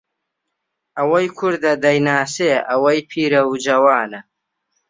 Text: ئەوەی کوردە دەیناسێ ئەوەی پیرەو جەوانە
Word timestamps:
ئەوەی 0.97 1.27
کوردە 1.37 1.73
دەیناسێ 1.83 2.53
ئەوەی 2.69 2.99
پیرەو 3.09 3.49
جەوانە 3.65 4.19